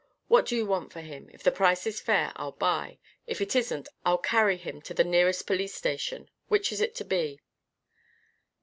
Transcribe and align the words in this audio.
What 0.27 0.47
do 0.47 0.55
you 0.55 0.65
want 0.65 0.91
for 0.91 1.01
him? 1.01 1.29
If 1.31 1.43
the 1.43 1.51
price 1.51 1.85
is 1.85 1.99
fair, 2.01 2.33
I'll 2.35 2.53
buy. 2.53 2.97
If 3.27 3.39
it 3.39 3.55
isn't, 3.55 3.87
I'll 4.03 4.17
carry 4.17 4.57
him 4.57 4.81
to 4.81 4.95
the 4.95 5.03
nearest 5.03 5.45
police 5.45 5.75
station. 5.75 6.27
Which 6.47 6.71
is 6.73 6.81
it 6.81 6.95
to 6.95 7.05
be?" 7.05 7.39